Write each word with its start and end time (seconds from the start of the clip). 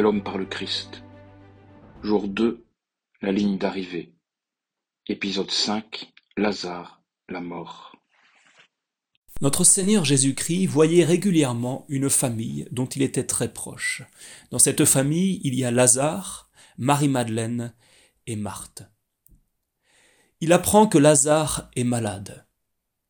L'homme 0.00 0.22
par 0.22 0.38
le 0.38 0.46
Christ. 0.46 1.02
Jour 2.02 2.28
2, 2.28 2.64
la 3.20 3.32
ligne 3.32 3.58
d'arrivée. 3.58 4.14
Épisode 5.08 5.50
5, 5.50 6.12
Lazare, 6.36 7.02
la 7.28 7.40
mort. 7.40 7.96
Notre 9.40 9.64
Seigneur 9.64 10.04
Jésus-Christ 10.04 10.66
voyait 10.66 11.04
régulièrement 11.04 11.84
une 11.88 12.08
famille 12.08 12.68
dont 12.70 12.86
il 12.86 13.02
était 13.02 13.26
très 13.26 13.52
proche. 13.52 14.02
Dans 14.52 14.60
cette 14.60 14.84
famille, 14.84 15.40
il 15.42 15.54
y 15.56 15.64
a 15.64 15.72
Lazare, 15.72 16.48
Marie-Madeleine 16.78 17.74
et 18.28 18.36
Marthe. 18.36 18.84
Il 20.40 20.52
apprend 20.52 20.86
que 20.86 20.98
Lazare 20.98 21.70
est 21.74 21.84
malade. 21.84 22.46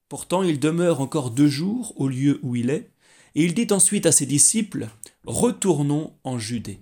Pourtant, 0.08 0.42
il 0.42 0.58
demeure 0.58 1.02
encore 1.02 1.30
deux 1.30 1.48
jours 1.48 1.92
au 2.00 2.08
lieu 2.08 2.40
où 2.42 2.56
il 2.56 2.70
est, 2.70 2.92
et 3.34 3.44
il 3.44 3.54
dit 3.54 3.68
ensuite 3.70 4.06
à 4.06 4.12
ses 4.12 4.26
disciples, 4.26 4.88
Retournons 5.24 6.16
en 6.24 6.38
Judée, 6.38 6.80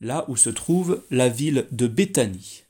là 0.00 0.24
où 0.28 0.36
se 0.36 0.48
trouve 0.48 1.04
la 1.10 1.28
ville 1.28 1.66
de 1.72 1.86
Béthanie. 1.86 2.62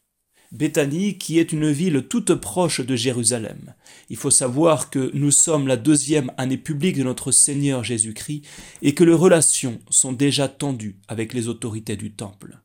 Béthanie 0.52 1.18
qui 1.18 1.38
est 1.38 1.52
une 1.52 1.70
ville 1.70 2.06
toute 2.08 2.34
proche 2.34 2.80
de 2.80 2.96
Jérusalem. 2.96 3.74
Il 4.08 4.16
faut 4.16 4.30
savoir 4.30 4.90
que 4.90 5.10
nous 5.14 5.30
sommes 5.30 5.66
la 5.66 5.76
deuxième 5.76 6.32
année 6.36 6.56
publique 6.56 6.96
de 6.96 7.02
notre 7.02 7.32
Seigneur 7.32 7.84
Jésus-Christ 7.84 8.42
et 8.82 8.94
que 8.94 9.04
les 9.04 9.12
relations 9.12 9.80
sont 9.90 10.12
déjà 10.12 10.48
tendues 10.48 10.98
avec 11.08 11.34
les 11.34 11.48
autorités 11.48 11.96
du 11.96 12.12
temple. 12.12 12.58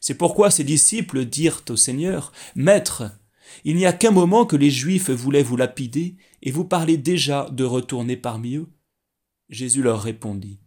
C'est 0.00 0.16
pourquoi 0.16 0.50
ses 0.50 0.64
disciples 0.64 1.24
dirent 1.24 1.62
au 1.68 1.76
Seigneur, 1.76 2.32
Maître, 2.54 3.10
il 3.64 3.76
n'y 3.76 3.86
a 3.86 3.92
qu'un 3.92 4.10
moment 4.10 4.46
que 4.46 4.56
les 4.56 4.70
Juifs 4.70 5.10
voulaient 5.10 5.42
vous 5.42 5.56
lapider, 5.56 6.16
et 6.42 6.50
vous 6.50 6.64
parlez 6.64 6.96
déjà 6.96 7.48
de 7.50 7.64
retourner 7.64 8.16
parmi 8.16 8.56
eux. 8.56 8.68
Jésus 9.48 9.82
leur 9.82 10.02
répondit, 10.02 10.60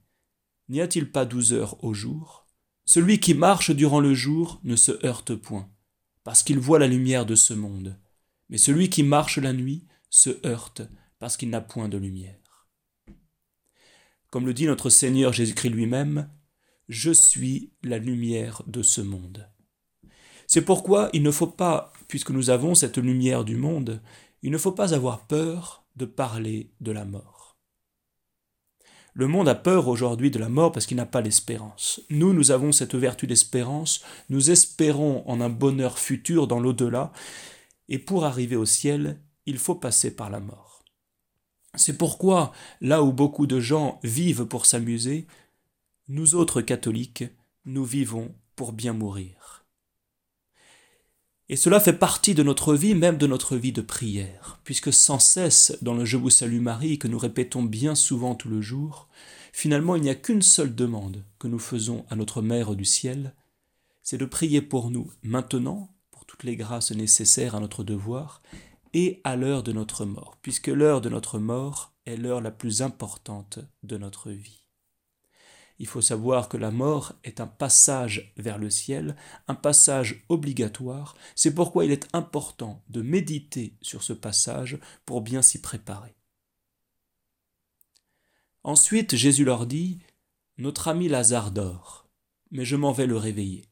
N'y 0.70 0.82
a-t-il 0.82 1.12
pas 1.12 1.26
douze 1.26 1.54
heures 1.54 1.84
au 1.84 1.94
jour? 1.94 2.48
Celui 2.86 3.20
qui 3.20 3.34
marche 3.34 3.72
durant 3.72 4.00
le 4.00 4.14
jour 4.14 4.60
ne 4.64 4.76
se 4.76 5.06
heurte 5.06 5.36
point, 5.36 5.70
parce 6.24 6.44
qu'il 6.44 6.60
voit 6.60 6.80
la 6.80 6.88
lumière 6.88 7.26
de 7.26 7.36
ce 7.36 7.54
monde. 7.54 8.00
Mais 8.50 8.58
celui 8.58 8.90
qui 8.90 9.04
marche 9.04 9.38
la 9.38 9.54
nuit 9.54 9.86
se 10.10 10.46
heurte, 10.46 10.82
parce 11.20 11.38
qu'il 11.38 11.50
n'a 11.50 11.62
point 11.62 11.90
de 11.90 11.98
lumière. 11.98 12.68
Comme 14.30 14.46
le 14.46 14.54
dit 14.54 14.66
notre 14.66 14.90
Seigneur 14.90 15.34
Jésus-Christ 15.34 15.70
lui-même, 15.70 16.30
Je 16.90 17.12
suis 17.12 17.74
la 17.84 17.98
lumière 17.98 18.64
de 18.68 18.82
ce 18.82 19.02
monde. 19.02 19.50
C'est 20.48 20.62
pourquoi 20.62 21.10
il 21.12 21.24
ne 21.24 21.32
faut 21.32 21.48
pas, 21.48 21.92
puisque 22.08 22.32
nous 22.32 22.50
avons 22.50 22.76
cette 22.76 22.98
lumière 22.98 23.44
du 23.44 23.58
monde, 23.58 24.02
il 24.42 24.52
ne 24.52 24.58
faut 24.58 24.72
pas 24.72 24.94
avoir 24.94 25.28
peur 25.28 25.86
de 25.98 26.06
parler 26.06 26.72
de 26.80 26.92
la 26.92 27.04
mort. 27.04 27.37
Le 29.18 29.26
monde 29.26 29.50
a 29.50 29.56
peur 29.56 29.88
aujourd'hui 29.88 30.30
de 30.30 30.38
la 30.38 30.48
mort 30.48 30.72
parce 30.72 30.86
qu'il 30.86 30.98
n'a 30.98 31.08
pas 31.08 31.22
l'espérance. 31.22 32.00
Nous, 32.12 32.34
nous 32.34 32.52
avons 32.52 32.72
cette 32.72 32.94
vertu 32.94 33.26
d'espérance, 33.26 34.04
nous 34.30 34.52
espérons 34.52 35.24
en 35.28 35.42
un 35.42 35.50
bonheur 35.50 35.98
futur 35.98 36.46
dans 36.46 36.60
l'au-delà, 36.60 37.12
et 37.90 37.98
pour 37.98 38.26
arriver 38.26 38.56
au 38.56 38.66
ciel, 38.66 39.20
il 39.48 39.58
faut 39.58 39.74
passer 39.74 40.16
par 40.16 40.30
la 40.30 40.40
mort. 40.40 40.84
C'est 41.74 41.98
pourquoi, 41.98 42.52
là 42.80 43.02
où 43.02 43.12
beaucoup 43.12 43.48
de 43.48 43.60
gens 43.60 44.00
vivent 44.04 44.46
pour 44.46 44.68
s'amuser, 44.68 45.26
nous 46.10 46.36
autres 46.36 46.62
catholiques, 46.62 47.24
nous 47.66 47.86
vivons 47.86 48.36
pour 48.56 48.72
bien 48.72 48.94
mourir. 48.94 49.57
Et 51.50 51.56
cela 51.56 51.80
fait 51.80 51.94
partie 51.94 52.34
de 52.36 52.44
notre 52.44 52.76
vie, 52.76 52.94
même 52.94 53.18
de 53.18 53.26
notre 53.26 53.56
vie 53.56 53.72
de 53.72 53.82
prière, 53.82 54.60
puisque 54.66 54.92
sans 54.92 55.20
cesse, 55.20 55.78
dans 55.82 55.94
le 55.94 56.04
Je 56.04 56.18
vous 56.18 56.30
salue 56.30 56.60
Marie, 56.60 57.00
que 57.00 57.08
nous 57.08 57.18
répétons 57.18 57.64
bien 57.64 57.96
souvent 57.96 58.36
tout 58.36 58.50
le 58.50 58.62
jour, 58.62 59.08
finalement 59.54 59.96
il 59.96 60.02
n'y 60.02 60.10
a 60.10 60.16
qu'une 60.16 60.42
seule 60.42 60.76
demande 60.76 61.24
que 61.40 61.48
nous 61.48 61.60
faisons 61.60 62.06
à 62.10 62.18
notre 62.18 62.42
Mère 62.42 62.76
du 62.76 62.84
ciel, 62.84 63.34
c'est 64.04 64.18
de 64.18 64.26
prier 64.26 64.62
pour 64.62 64.92
nous 64.92 65.10
maintenant, 65.24 65.90
pour 66.12 66.26
toutes 66.26 66.44
les 66.44 66.58
grâces 66.58 66.92
nécessaires 66.92 67.56
à 67.56 67.62
notre 67.62 67.86
devoir, 67.86 68.42
et 68.94 69.22
à 69.24 69.38
l'heure 69.38 69.64
de 69.64 69.72
notre 69.72 70.04
mort, 70.04 70.38
puisque 70.42 70.68
l'heure 70.68 71.00
de 71.00 71.10
notre 71.10 71.40
mort 71.40 71.94
est 72.06 72.18
l'heure 72.18 72.42
la 72.42 72.52
plus 72.52 72.82
importante 72.82 73.60
de 73.84 73.98
notre 73.98 74.32
vie. 74.32 74.67
Il 75.80 75.86
faut 75.88 76.02
savoir 76.02 76.50
que 76.50 76.58
la 76.58 76.72
mort 76.72 77.14
est 77.24 77.40
un 77.40 77.48
passage 77.48 78.34
vers 78.38 78.58
le 78.58 78.70
ciel, 78.70 79.16
un 79.48 79.54
passage 79.54 80.26
obligatoire. 80.28 81.16
C'est 81.36 81.54
pourquoi 81.54 81.86
il 81.86 81.92
est 81.92 82.08
important 82.14 82.82
de 82.90 83.02
méditer 83.02 83.74
sur 83.82 84.02
ce 84.02 84.14
passage 84.14 84.80
pour 85.06 85.22
bien 85.22 85.42
s'y 85.42 85.62
préparer. 85.62 86.16
Ensuite, 88.64 89.16
Jésus 89.16 89.46
leur 89.46 89.68
dit, 89.68 90.00
Notre 90.58 90.88
ami 90.88 91.08
Lazare 91.08 91.52
dort, 91.52 92.10
mais 92.50 92.66
je 92.66 92.76
m'en 92.76 92.92
vais 92.92 93.08
le 93.08 93.18
réveiller. 93.18 93.66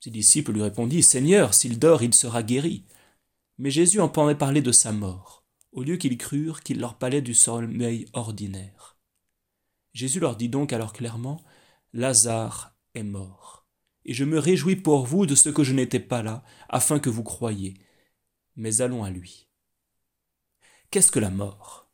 Ses 0.00 0.10
disciples 0.10 0.52
lui 0.52 0.62
répondit, 0.62 1.02
Seigneur, 1.02 1.52
s'il 1.52 1.80
dort, 1.80 2.02
il 2.02 2.14
sera 2.14 2.44
guéri. 2.44 2.84
Mais 3.58 3.72
Jésus 3.72 4.00
entendait 4.00 4.36
parler 4.36 4.62
de 4.62 4.70
sa 4.70 4.92
mort, 4.92 5.42
au 5.72 5.82
lieu 5.82 5.96
qu'ils 5.96 6.16
crurent 6.16 6.62
qu'il 6.62 6.78
leur 6.78 6.94
parlait 6.94 7.22
du 7.22 7.34
sommeil 7.34 8.06
ordinaire. 8.12 8.97
Jésus 9.98 10.20
leur 10.20 10.36
dit 10.36 10.48
donc 10.48 10.72
alors 10.72 10.92
clairement, 10.92 11.42
Lazare 11.92 12.76
est 12.94 13.02
mort, 13.02 13.66
et 14.04 14.14
je 14.14 14.22
me 14.22 14.38
réjouis 14.38 14.76
pour 14.76 15.04
vous 15.04 15.26
de 15.26 15.34
ce 15.34 15.48
que 15.48 15.64
je 15.64 15.72
n'étais 15.72 15.98
pas 15.98 16.22
là, 16.22 16.44
afin 16.68 17.00
que 17.00 17.10
vous 17.10 17.24
croyiez. 17.24 17.74
Mais 18.54 18.80
allons 18.80 19.02
à 19.02 19.10
lui. 19.10 19.48
Qu'est-ce 20.92 21.10
que 21.10 21.18
la 21.18 21.30
mort? 21.30 21.90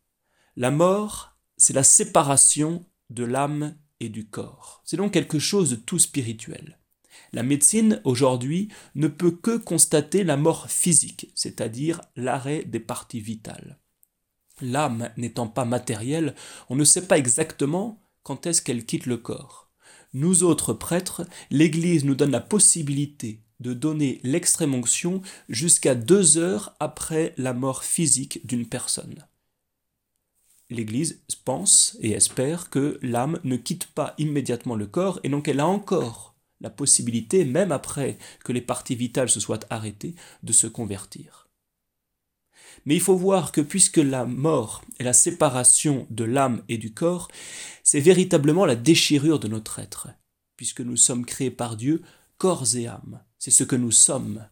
La 0.55 0.71
mort, 0.71 1.39
c'est 1.57 1.73
la 1.73 1.83
séparation 1.83 2.85
de 3.09 3.25
l'âme 3.25 3.75
et 4.01 4.11
du 4.11 4.29
corps. 4.29 4.83
C'est 4.85 4.99
donc 4.99 5.15
quelque 5.15 5.39
chose 5.39 5.71
de 5.71 5.77
tout 5.77 5.99
spirituel. 5.99 6.79
La 7.33 7.43
médecine, 7.43 8.03
aujourd'hui, 8.05 8.69
ne 8.95 9.09
peut 9.09 9.31
que 9.31 9.57
constater 9.57 10.25
la 10.25 10.37
mort 10.37 10.69
physique, 10.69 11.33
c'est-à-dire 11.35 12.03
l'arrêt 12.17 12.65
des 12.65 12.81
parties 12.81 13.21
vitales. 13.21 13.81
L'âme 14.61 15.11
n'étant 15.17 15.49
pas 15.49 15.65
matérielle, 15.65 16.35
on 16.69 16.77
ne 16.77 16.85
sait 16.85 17.07
pas 17.07 17.19
exactement 17.19 18.01
quand 18.23 18.47
est-ce 18.47 18.63
qu'elle 18.63 18.85
quitte 18.85 19.07
le 19.07 19.17
corps. 19.17 19.69
Nous 20.13 20.45
autres 20.45 20.73
prêtres, 20.73 21.27
l'Église 21.51 22.05
nous 22.05 22.15
donne 22.15 22.31
la 22.31 22.41
possibilité 22.41 23.41
de 23.61 23.73
donner 23.73 24.21
l'extrême 24.23 24.75
onction 24.75 25.23
jusqu'à 25.49 25.95
deux 25.95 26.39
heures 26.39 26.77
après 26.81 27.35
la 27.37 27.53
mort 27.53 27.85
physique 27.85 28.47
d'une 28.47 28.67
personne. 28.67 29.27
L'Église 30.71 31.21
pense 31.45 31.97
et 32.01 32.13
espère 32.13 32.71
que 32.71 32.99
l'âme 33.03 33.39
ne 33.45 33.57
quitte 33.57 33.87
pas 33.87 34.15
immédiatement 34.19 34.77
le 34.77 34.87
corps 34.87 35.21
et 35.23 35.29
donc 35.29 35.49
elle 35.49 35.61
a 35.61 35.67
encore 35.67 36.35
la 36.61 36.71
possibilité, 36.71 37.45
même 37.45 37.73
après 37.73 38.19
que 38.45 38.53
les 38.53 38.63
parties 38.63 38.95
vitales 38.95 39.29
se 39.29 39.41
soient 39.41 39.61
arrêtées, 39.69 40.15
de 40.43 40.53
se 40.53 40.67
convertir. 40.67 41.44
Mais 42.85 42.95
il 42.95 43.01
faut 43.01 43.17
voir 43.17 43.53
que 43.53 43.61
puisque 43.61 43.99
la 43.99 44.25
mort 44.25 44.85
est 44.99 45.05
la 45.05 45.13
séparation 45.13 46.07
de 46.11 46.25
l'âme 46.25 46.63
et 46.69 46.79
du 46.79 46.93
corps, 46.93 47.29
c'est 47.83 48.01
véritablement 48.01 48.67
la 48.67 48.77
déchirure 48.77 49.41
de 49.41 49.49
notre 49.49 49.79
être, 49.79 50.09
puisque 50.57 50.81
nous 50.81 50.97
sommes 50.97 51.25
créés 51.25 51.51
par 51.51 51.77
Dieu 51.77 52.03
corps 52.39 52.77
et 52.77 52.87
âme. 52.87 53.23
C'est 53.39 53.51
ce 53.51 53.65
que 53.65 53.77
nous 53.77 53.91
sommes. 53.91 54.47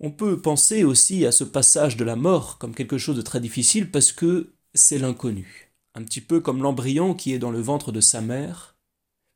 On 0.00 0.10
peut 0.10 0.40
penser 0.40 0.84
aussi 0.84 1.24
à 1.24 1.32
ce 1.32 1.44
passage 1.44 1.96
de 1.96 2.04
la 2.04 2.16
mort 2.16 2.58
comme 2.58 2.74
quelque 2.74 2.98
chose 2.98 3.16
de 3.16 3.22
très 3.22 3.40
difficile 3.40 3.90
parce 3.90 4.12
que 4.12 4.54
c'est 4.74 4.98
l'inconnu. 4.98 5.72
Un 5.94 6.02
petit 6.02 6.20
peu 6.20 6.40
comme 6.40 6.62
l'embryon 6.62 7.14
qui 7.14 7.32
est 7.32 7.38
dans 7.38 7.52
le 7.52 7.60
ventre 7.60 7.92
de 7.92 8.00
sa 8.00 8.20
mère, 8.20 8.76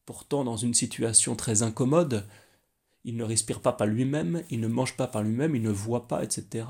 pourtant 0.04 0.42
dans 0.42 0.56
une 0.56 0.74
situation 0.74 1.36
très 1.36 1.62
incommode, 1.62 2.26
il 3.04 3.16
ne 3.16 3.24
respire 3.24 3.60
pas 3.60 3.72
par 3.72 3.86
lui-même, 3.86 4.42
il 4.50 4.60
ne 4.60 4.68
mange 4.68 4.96
pas 4.96 5.06
par 5.06 5.22
lui-même, 5.22 5.54
il 5.54 5.62
ne 5.62 5.70
voit 5.70 6.08
pas, 6.08 6.22
etc. 6.22 6.66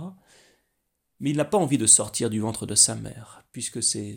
Mais 1.20 1.30
il 1.30 1.36
n'a 1.36 1.44
pas 1.44 1.58
envie 1.58 1.78
de 1.78 1.86
sortir 1.86 2.30
du 2.30 2.40
ventre 2.40 2.66
de 2.66 2.74
sa 2.74 2.94
mère, 2.94 3.44
puisque 3.52 3.82
c'est, 3.82 4.16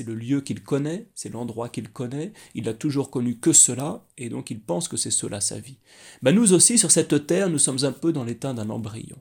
le 0.00 0.14
lieu 0.14 0.40
qu'il 0.40 0.62
connaît, 0.62 1.10
c'est 1.14 1.30
l'endroit 1.30 1.68
qu'il 1.68 1.90
connaît, 1.90 2.32
il 2.54 2.64
n'a 2.64 2.74
toujours 2.74 3.10
connu 3.10 3.38
que 3.38 3.52
cela, 3.52 4.06
et 4.16 4.28
donc 4.28 4.50
il 4.50 4.62
pense 4.62 4.88
que 4.88 4.96
c'est 4.96 5.10
cela 5.10 5.40
sa 5.40 5.58
vie. 5.58 5.80
Ben 6.22 6.34
nous 6.34 6.52
aussi, 6.52 6.78
sur 6.78 6.90
cette 6.90 7.26
terre, 7.26 7.50
nous 7.50 7.58
sommes 7.58 7.84
un 7.84 7.92
peu 7.92 8.12
dans 8.12 8.24
l'état 8.24 8.52
d'un 8.52 8.70
embryon. 8.70 9.20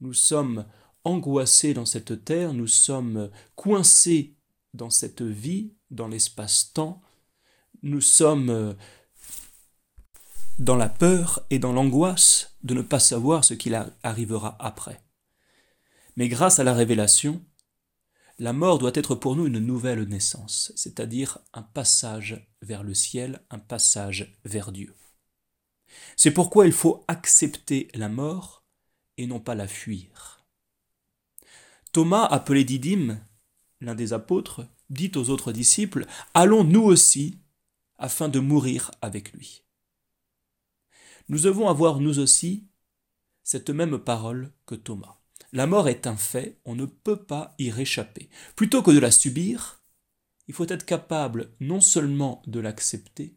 Nous 0.00 0.14
sommes 0.14 0.66
angoissés 1.04 1.74
dans 1.74 1.86
cette 1.86 2.24
terre, 2.24 2.52
nous 2.52 2.66
sommes 2.66 3.30
coincés 3.54 4.36
dans 4.72 4.90
cette 4.90 5.22
vie, 5.22 5.74
dans 5.90 6.08
l'espace-temps, 6.08 7.00
nous 7.82 8.00
sommes 8.00 8.74
dans 10.58 10.76
la 10.76 10.88
peur 10.88 11.44
et 11.50 11.58
dans 11.58 11.72
l'angoisse 11.72 12.54
de 12.62 12.74
ne 12.74 12.82
pas 12.82 13.00
savoir 13.00 13.44
ce 13.44 13.54
qu'il 13.54 13.74
arrivera 14.02 14.56
après. 14.60 15.02
Mais 16.16 16.28
grâce 16.28 16.60
à 16.60 16.64
la 16.64 16.74
révélation, 16.74 17.42
la 18.38 18.52
mort 18.52 18.78
doit 18.78 18.92
être 18.94 19.14
pour 19.14 19.36
nous 19.36 19.46
une 19.46 19.58
nouvelle 19.58 20.04
naissance, 20.04 20.72
c'est-à-dire 20.76 21.38
un 21.52 21.62
passage 21.62 22.48
vers 22.62 22.82
le 22.82 22.94
ciel, 22.94 23.42
un 23.50 23.58
passage 23.58 24.36
vers 24.44 24.70
Dieu. 24.70 24.94
C'est 26.16 26.32
pourquoi 26.32 26.66
il 26.66 26.72
faut 26.72 27.04
accepter 27.08 27.88
la 27.94 28.08
mort 28.08 28.64
et 29.16 29.26
non 29.26 29.40
pas 29.40 29.54
la 29.54 29.68
fuir. 29.68 30.44
Thomas, 31.92 32.24
appelé 32.24 32.64
Didyme, 32.64 33.20
l'un 33.80 33.94
des 33.94 34.12
apôtres, 34.12 34.66
dit 34.90 35.12
aux 35.14 35.30
autres 35.30 35.52
disciples, 35.52 36.06
Allons 36.32 36.64
nous 36.64 36.82
aussi, 36.82 37.38
afin 37.98 38.28
de 38.28 38.40
mourir 38.40 38.90
avec 39.00 39.32
lui. 39.32 39.63
Nous 41.28 41.40
devons 41.40 41.68
avoir 41.68 42.00
nous 42.00 42.18
aussi 42.18 42.66
cette 43.42 43.70
même 43.70 43.98
parole 43.98 44.52
que 44.66 44.74
Thomas. 44.74 45.18
La 45.52 45.66
mort 45.66 45.88
est 45.88 46.06
un 46.06 46.16
fait, 46.16 46.58
on 46.64 46.74
ne 46.74 46.86
peut 46.86 47.22
pas 47.22 47.54
y 47.58 47.70
réchapper. 47.70 48.28
Plutôt 48.56 48.82
que 48.82 48.90
de 48.90 48.98
la 48.98 49.10
subir, 49.10 49.82
il 50.48 50.54
faut 50.54 50.66
être 50.68 50.84
capable 50.84 51.54
non 51.60 51.80
seulement 51.80 52.42
de 52.46 52.60
l'accepter, 52.60 53.36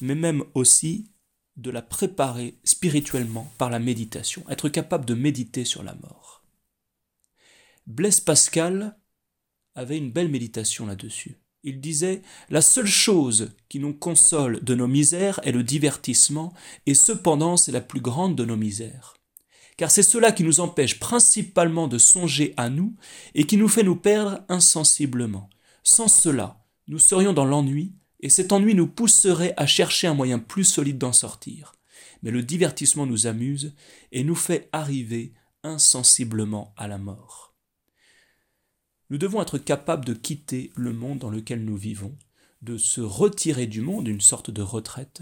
mais 0.00 0.14
même 0.14 0.44
aussi 0.54 1.10
de 1.56 1.70
la 1.70 1.82
préparer 1.82 2.58
spirituellement 2.64 3.52
par 3.58 3.70
la 3.70 3.78
méditation, 3.78 4.48
être 4.48 4.68
capable 4.68 5.04
de 5.04 5.14
méditer 5.14 5.64
sur 5.64 5.82
la 5.82 5.94
mort. 5.94 6.42
Blaise 7.86 8.20
Pascal 8.20 8.98
avait 9.74 9.98
une 9.98 10.10
belle 10.10 10.30
méditation 10.30 10.86
là-dessus. 10.86 11.41
Il 11.64 11.80
disait 11.80 12.22
La 12.50 12.60
seule 12.60 12.86
chose 12.86 13.52
qui 13.68 13.78
nous 13.78 13.94
console 13.94 14.62
de 14.62 14.74
nos 14.74 14.88
misères 14.88 15.40
est 15.44 15.52
le 15.52 15.62
divertissement, 15.62 16.52
et 16.86 16.94
cependant 16.94 17.56
c'est 17.56 17.72
la 17.72 17.80
plus 17.80 18.00
grande 18.00 18.36
de 18.36 18.44
nos 18.44 18.56
misères. 18.56 19.14
Car 19.76 19.90
c'est 19.90 20.02
cela 20.02 20.32
qui 20.32 20.44
nous 20.44 20.60
empêche 20.60 20.98
principalement 20.98 21.88
de 21.88 21.98
songer 21.98 22.54
à 22.56 22.68
nous 22.68 22.94
et 23.34 23.44
qui 23.44 23.56
nous 23.56 23.68
fait 23.68 23.82
nous 23.82 23.96
perdre 23.96 24.44
insensiblement. 24.48 25.48
Sans 25.82 26.08
cela, 26.08 26.64
nous 26.88 26.98
serions 26.98 27.32
dans 27.32 27.44
l'ennui, 27.44 27.94
et 28.20 28.28
cet 28.28 28.52
ennui 28.52 28.74
nous 28.74 28.86
pousserait 28.86 29.54
à 29.56 29.66
chercher 29.66 30.06
un 30.06 30.14
moyen 30.14 30.38
plus 30.38 30.64
solide 30.64 30.98
d'en 30.98 31.12
sortir. 31.12 31.72
Mais 32.22 32.30
le 32.30 32.42
divertissement 32.42 33.06
nous 33.06 33.26
amuse 33.26 33.74
et 34.12 34.22
nous 34.22 34.36
fait 34.36 34.68
arriver 34.72 35.32
insensiblement 35.64 36.72
à 36.76 36.86
la 36.86 36.98
mort. 36.98 37.41
Nous 39.12 39.18
devons 39.18 39.42
être 39.42 39.58
capables 39.58 40.06
de 40.06 40.14
quitter 40.14 40.72
le 40.74 40.94
monde 40.94 41.18
dans 41.18 41.28
lequel 41.28 41.66
nous 41.66 41.76
vivons, 41.76 42.16
de 42.62 42.78
se 42.78 43.02
retirer 43.02 43.66
du 43.66 43.82
monde, 43.82 44.08
une 44.08 44.22
sorte 44.22 44.50
de 44.50 44.62
retraite, 44.62 45.20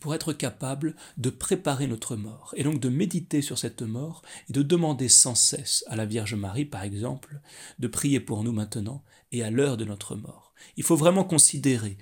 pour 0.00 0.14
être 0.14 0.34
capable 0.34 0.94
de 1.16 1.30
préparer 1.30 1.86
notre 1.86 2.14
mort, 2.14 2.52
et 2.58 2.62
donc 2.62 2.78
de 2.78 2.90
méditer 2.90 3.40
sur 3.40 3.56
cette 3.56 3.80
mort, 3.80 4.20
et 4.50 4.52
de 4.52 4.60
demander 4.60 5.08
sans 5.08 5.34
cesse 5.34 5.82
à 5.88 5.96
la 5.96 6.04
Vierge 6.04 6.34
Marie, 6.34 6.66
par 6.66 6.82
exemple, 6.82 7.40
de 7.78 7.88
prier 7.88 8.20
pour 8.20 8.44
nous 8.44 8.52
maintenant 8.52 9.02
et 9.32 9.42
à 9.42 9.50
l'heure 9.50 9.78
de 9.78 9.86
notre 9.86 10.14
mort. 10.14 10.52
Il 10.76 10.84
faut 10.84 10.94
vraiment 10.94 11.24
considérer 11.24 11.96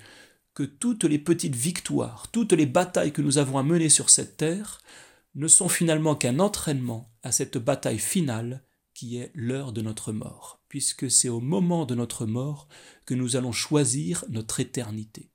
que 0.52 0.64
toutes 0.64 1.04
les 1.04 1.20
petites 1.20 1.54
victoires, 1.54 2.26
toutes 2.32 2.54
les 2.54 2.66
batailles 2.66 3.12
que 3.12 3.22
nous 3.22 3.38
avons 3.38 3.58
à 3.58 3.62
mener 3.62 3.88
sur 3.88 4.10
cette 4.10 4.36
terre, 4.36 4.80
ne 5.36 5.46
sont 5.46 5.68
finalement 5.68 6.16
qu'un 6.16 6.40
entraînement 6.40 7.08
à 7.22 7.30
cette 7.30 7.56
bataille 7.56 8.00
finale 8.00 8.64
qui 8.98 9.18
est 9.18 9.30
l'heure 9.32 9.72
de 9.72 9.80
notre 9.80 10.10
mort, 10.10 10.60
puisque 10.68 11.08
c'est 11.08 11.28
au 11.28 11.38
moment 11.38 11.86
de 11.86 11.94
notre 11.94 12.26
mort 12.26 12.66
que 13.06 13.14
nous 13.14 13.36
allons 13.36 13.52
choisir 13.52 14.24
notre 14.28 14.58
éternité. 14.58 15.30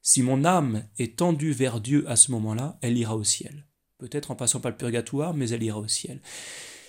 Si 0.00 0.22
mon 0.22 0.42
âme 0.42 0.88
est 0.98 1.18
tendue 1.18 1.52
vers 1.52 1.82
Dieu 1.82 2.08
à 2.08 2.16
ce 2.16 2.32
moment-là, 2.32 2.78
elle 2.80 2.96
ira 2.96 3.14
au 3.14 3.22
ciel. 3.22 3.66
Peut-être 3.98 4.30
en 4.30 4.36
passant 4.36 4.60
par 4.60 4.70
le 4.70 4.78
purgatoire, 4.78 5.34
mais 5.34 5.50
elle 5.50 5.62
ira 5.62 5.80
au 5.80 5.86
ciel. 5.86 6.22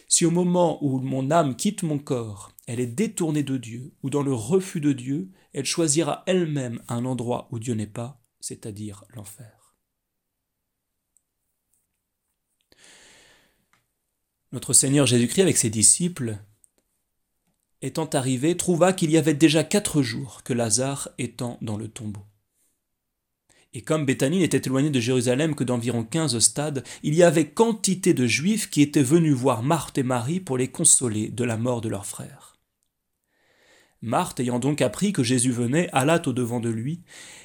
Si 0.08 0.26
au 0.26 0.32
moment 0.32 0.82
où 0.82 1.00
mon 1.00 1.32
âme 1.32 1.58
quitte 1.58 1.84
mon 1.84 2.00
corps, 2.00 2.54
elle 2.66 2.80
est 2.80 2.88
détournée 2.88 3.44
de 3.44 3.58
Dieu, 3.58 3.94
ou 4.02 4.10
dans 4.10 4.24
le 4.24 4.34
refus 4.34 4.80
de 4.80 4.94
Dieu, 4.94 5.34
elle 5.52 5.66
choisira 5.66 6.24
elle-même 6.28 6.82
un 6.88 7.04
endroit 7.04 7.50
où 7.52 7.60
Dieu 7.60 7.74
n'est 7.74 7.88
pas, 7.88 8.24
c'est-à-dire 8.40 9.04
l'enfer. 9.14 9.65
Notre 14.56 14.72
Seigneur 14.72 15.06
Jésus-Christ, 15.06 15.42
avec 15.42 15.58
ses 15.58 15.70
disciples, 15.70 16.38
étant 17.82 18.06
arrivé, 18.06 18.56
trouva 18.56 18.94
qu'il 18.94 19.12
y 19.12 19.18
avait 19.18 19.34
déjà 19.34 19.66
quatre 19.66 20.02
jours 20.02 20.44
que 20.46 20.54
Lazare 20.54 21.10
étant 21.18 21.58
dans 21.62 21.76
le 21.76 21.90
tombeau. 21.90 22.22
Et 23.74 23.82
comme 23.82 24.06
Béthanie 24.06 24.40
n'était 24.40 24.62
éloignée 24.66 24.92
de 24.92 25.00
Jérusalem 25.02 25.56
que 25.56 25.66
d'environ 25.66 26.06
quinze 26.06 26.40
stades, 26.40 26.86
il 27.04 27.16
y 27.16 27.24
avait 27.24 27.50
quantité 27.50 28.14
de 28.14 28.26
Juifs 28.28 28.70
qui 28.70 28.82
étaient 28.82 29.04
venus 29.04 29.34
voir 29.34 29.62
Marthe 29.62 29.98
et 29.98 30.04
Marie 30.04 30.40
pour 30.40 30.58
les 30.58 30.70
consoler 30.70 31.28
de 31.28 31.44
la 31.44 31.58
mort 31.58 31.82
de 31.82 31.90
leur 31.90 32.06
frère. 32.06 32.58
Marthe, 34.02 34.40
ayant 34.40 34.60
donc 34.60 34.82
appris 34.82 35.12
que 35.12 35.22
Jésus 35.22 35.52
venait, 35.52 35.90
alla 35.92 36.22
au 36.26 36.32
devant 36.32 36.62
de 36.62 36.70
lui, 36.70 37.02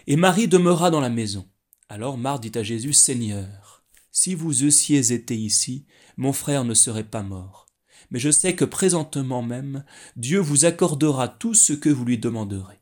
et 0.06 0.14
Marie 0.14 0.46
demeura 0.46 0.92
dans 0.92 1.00
la 1.00 1.10
maison. 1.10 1.48
Alors 1.88 2.16
Marthe 2.16 2.44
dit 2.44 2.56
à 2.56 2.62
Jésus, 2.62 2.92
Seigneur, 2.92 3.79
si 4.10 4.34
vous 4.34 4.64
eussiez 4.64 5.12
été 5.12 5.36
ici, 5.36 5.86
mon 6.16 6.32
frère 6.32 6.64
ne 6.64 6.74
serait 6.74 7.08
pas 7.08 7.22
mort. 7.22 7.66
Mais 8.10 8.18
je 8.18 8.30
sais 8.30 8.56
que 8.56 8.64
présentement 8.64 9.42
même, 9.42 9.84
Dieu 10.16 10.40
vous 10.40 10.64
accordera 10.64 11.28
tout 11.28 11.54
ce 11.54 11.72
que 11.72 11.88
vous 11.88 12.04
lui 12.04 12.18
demanderez. 12.18 12.80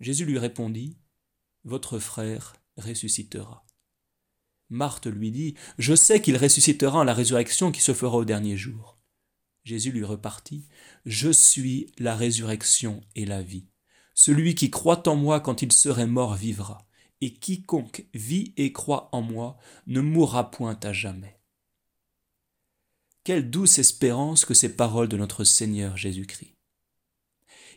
Jésus 0.00 0.24
lui 0.24 0.38
répondit, 0.38 0.96
votre 1.64 1.98
frère 1.98 2.54
ressuscitera. 2.76 3.66
Marthe 4.70 5.08
lui 5.08 5.30
dit, 5.30 5.54
Je 5.78 5.94
sais 5.94 6.22
qu'il 6.22 6.36
ressuscitera 6.36 7.00
en 7.00 7.04
la 7.04 7.12
résurrection 7.12 7.72
qui 7.72 7.82
se 7.82 7.92
fera 7.92 8.16
au 8.16 8.24
dernier 8.24 8.56
jour. 8.56 8.98
Jésus 9.64 9.92
lui 9.92 10.04
repartit, 10.04 10.68
Je 11.04 11.30
suis 11.30 11.92
la 11.98 12.16
résurrection 12.16 13.02
et 13.14 13.26
la 13.26 13.42
vie. 13.42 13.68
Celui 14.14 14.54
qui 14.54 14.70
croit 14.70 15.06
en 15.08 15.16
moi 15.16 15.40
quand 15.40 15.60
il 15.60 15.72
serait 15.72 16.06
mort 16.06 16.34
vivra, 16.34 16.86
et 17.20 17.34
quiconque 17.34 18.06
vit 18.14 18.52
et 18.56 18.72
croit 18.72 19.08
en 19.12 19.22
moi 19.22 19.58
ne 19.86 20.00
mourra 20.00 20.50
point 20.50 20.78
à 20.82 20.92
jamais. 20.92 21.38
Quelle 23.24 23.50
douce 23.50 23.78
espérance 23.78 24.44
que 24.44 24.54
ces 24.54 24.74
paroles 24.74 25.08
de 25.08 25.16
notre 25.16 25.44
Seigneur 25.44 25.96
Jésus-Christ 25.96 26.54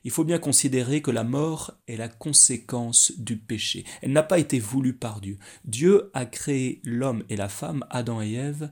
il 0.06 0.12
faut 0.12 0.26
bien 0.26 0.40
considérer 0.40 1.02
que 1.02 1.12
la 1.12 1.24
mort 1.24 1.80
est 1.88 1.96
la 1.96 2.10
conséquence 2.10 3.14
du 3.18 3.38
péché. 3.38 3.86
Elle 4.02 4.12
n'a 4.12 4.24
pas 4.24 4.40
été 4.40 4.60
voulue 4.60 4.98
par 4.98 5.22
Dieu. 5.22 5.40
Dieu 5.64 6.12
a 6.14 6.26
créé 6.26 6.82
l'homme 6.84 7.24
et 7.30 7.38
la 7.38 7.48
femme, 7.48 7.86
Adam 7.90 8.22
et 8.22 8.34
Ève, 8.34 8.70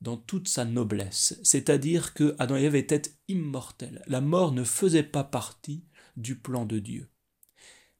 dans 0.00 0.16
toute 0.16 0.48
sa 0.48 0.64
noblesse, 0.64 1.38
c'est-à-dire 1.42 2.14
que 2.14 2.34
Adam 2.38 2.56
et 2.56 2.64
Ève 2.64 2.76
étaient 2.76 3.02
immortels. 3.28 4.02
La 4.06 4.20
mort 4.20 4.52
ne 4.52 4.64
faisait 4.64 5.02
pas 5.02 5.24
partie 5.24 5.84
du 6.16 6.36
plan 6.36 6.64
de 6.64 6.78
Dieu. 6.78 7.10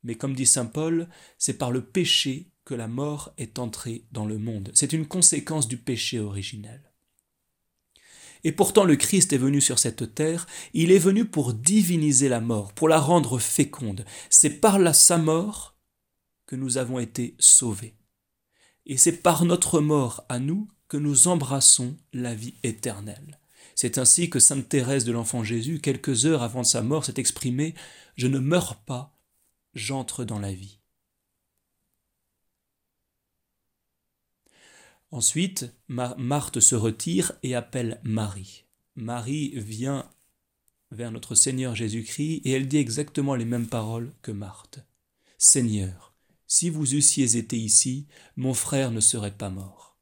Mais 0.06 0.14
comme 0.14 0.34
dit 0.34 0.46
Saint 0.46 0.66
Paul, 0.66 1.08
c'est 1.36 1.58
par 1.58 1.72
le 1.72 1.84
péché 1.84 2.52
que 2.64 2.74
la 2.74 2.86
mort 2.86 3.32
est 3.38 3.58
entrée 3.58 4.04
dans 4.12 4.24
le 4.24 4.38
monde. 4.38 4.70
C'est 4.72 4.92
une 4.92 5.06
conséquence 5.06 5.66
du 5.66 5.76
péché 5.76 6.20
originel. 6.20 6.92
Et 8.44 8.52
pourtant 8.52 8.84
le 8.84 8.94
Christ 8.94 9.32
est 9.32 9.38
venu 9.38 9.60
sur 9.60 9.80
cette 9.80 10.14
terre, 10.14 10.46
il 10.74 10.92
est 10.92 10.98
venu 10.98 11.24
pour 11.24 11.52
diviniser 11.54 12.28
la 12.28 12.40
mort, 12.40 12.72
pour 12.72 12.88
la 12.88 13.00
rendre 13.00 13.40
féconde. 13.40 14.04
C'est 14.30 14.60
par 14.60 14.78
la, 14.78 14.92
sa 14.92 15.18
mort 15.18 15.76
que 16.46 16.54
nous 16.54 16.78
avons 16.78 17.00
été 17.00 17.34
sauvés. 17.40 17.96
Et 18.84 18.96
c'est 18.96 19.22
par 19.22 19.44
notre 19.44 19.80
mort 19.80 20.24
à 20.28 20.38
nous 20.38 20.68
que 20.86 20.96
nous 20.96 21.26
embrassons 21.26 21.96
la 22.12 22.32
vie 22.32 22.54
éternelle. 22.62 23.40
C'est 23.74 23.98
ainsi 23.98 24.30
que 24.30 24.38
Sainte 24.38 24.68
Thérèse 24.68 25.04
de 25.04 25.10
l'Enfant 25.10 25.42
Jésus, 25.42 25.80
quelques 25.80 26.26
heures 26.26 26.44
avant 26.44 26.62
sa 26.62 26.82
mort, 26.82 27.04
s'est 27.04 27.14
exprimée 27.16 27.74
Je 28.14 28.28
ne 28.28 28.38
meurs 28.38 28.76
pas, 28.76 29.15
j'entre 29.76 30.24
dans 30.24 30.40
la 30.40 30.52
vie. 30.52 30.80
Ensuite, 35.12 35.72
Marthe 35.86 36.58
se 36.60 36.74
retire 36.74 37.32
et 37.42 37.54
appelle 37.54 38.00
Marie. 38.02 38.64
Marie 38.96 39.52
vient 39.54 40.10
vers 40.90 41.12
notre 41.12 41.34
Seigneur 41.34 41.76
Jésus-Christ 41.76 42.40
et 42.44 42.52
elle 42.52 42.66
dit 42.66 42.78
exactement 42.78 43.34
les 43.34 43.44
mêmes 43.44 43.68
paroles 43.68 44.12
que 44.22 44.32
Marthe. 44.32 44.80
Seigneur, 45.38 46.14
si 46.46 46.70
vous 46.70 46.94
eussiez 46.94 47.36
été 47.36 47.56
ici, 47.56 48.06
mon 48.36 48.54
frère 48.54 48.90
ne 48.90 49.00
serait 49.00 49.36
pas 49.36 49.50
mort. 49.50 49.96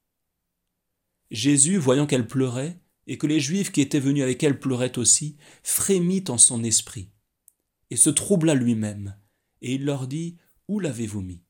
Jésus, 1.30 1.78
voyant 1.78 2.06
qu'elle 2.06 2.28
pleurait, 2.28 2.78
et 3.06 3.18
que 3.18 3.26
les 3.26 3.40
Juifs 3.40 3.72
qui 3.72 3.80
étaient 3.80 4.00
venus 4.00 4.22
avec 4.22 4.42
elle 4.42 4.60
pleuraient 4.60 4.98
aussi, 4.98 5.36
frémit 5.62 6.24
en 6.28 6.38
son 6.38 6.62
esprit, 6.62 7.10
et 7.90 7.96
se 7.96 8.10
troubla 8.10 8.54
lui-même, 8.54 9.16
et 9.64 9.74
il 9.74 9.84
leur 9.86 10.06
dit, 10.06 10.36
Où 10.68 10.78
l'avez-vous 10.78 11.22
mis? 11.22 11.42